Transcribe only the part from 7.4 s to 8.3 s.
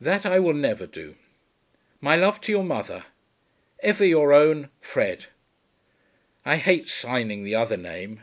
the other name.